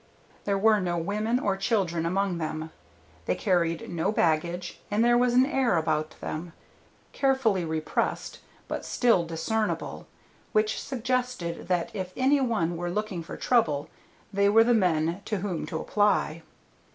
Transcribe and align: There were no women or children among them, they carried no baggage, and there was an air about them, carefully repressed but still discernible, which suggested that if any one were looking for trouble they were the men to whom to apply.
There 0.45 0.57
were 0.57 0.79
no 0.79 0.97
women 0.97 1.39
or 1.39 1.55
children 1.55 2.07
among 2.07 2.39
them, 2.39 2.71
they 3.27 3.35
carried 3.35 3.87
no 3.87 4.11
baggage, 4.11 4.81
and 4.89 5.05
there 5.05 5.15
was 5.15 5.35
an 5.35 5.45
air 5.45 5.77
about 5.77 6.15
them, 6.21 6.53
carefully 7.13 7.63
repressed 7.65 8.39
but 8.67 8.83
still 8.83 9.23
discernible, 9.23 10.07
which 10.53 10.81
suggested 10.81 11.67
that 11.67 11.95
if 11.95 12.13
any 12.17 12.41
one 12.41 12.77
were 12.77 12.89
looking 12.89 13.21
for 13.21 13.37
trouble 13.37 13.89
they 14.33 14.49
were 14.49 14.63
the 14.63 14.73
men 14.73 15.21
to 15.25 15.37
whom 15.41 15.67
to 15.67 15.79
apply. 15.79 16.41